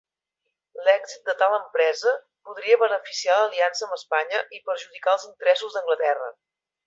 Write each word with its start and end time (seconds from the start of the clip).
L'èxit 0.85 1.27
de 1.29 1.35
tal 1.41 1.55
empresa 1.57 2.13
podria 2.47 2.79
beneficiar 2.85 3.37
l'aliança 3.41 3.85
amb 3.89 3.97
Espanya 3.99 4.41
i 4.59 4.63
perjudicar 4.71 5.17
els 5.19 5.27
interessos 5.29 5.77
d'Anglaterra. 5.79 6.33